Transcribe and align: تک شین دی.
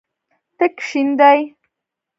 تک 0.57 0.75
شین 0.87 1.09
دی. 1.19 1.39